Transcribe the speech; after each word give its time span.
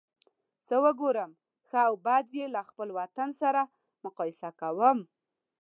څه 0.67 0.75
وګورم 0.83 1.31
ښه 1.67 1.79
او 1.87 1.93
بد 2.05 2.25
یې 2.37 2.45
له 2.55 2.61
خپل 2.69 2.89
وطن 2.99 3.29
سره 3.41 3.61
مقایسه 4.05 4.49
کوم. 4.59 4.99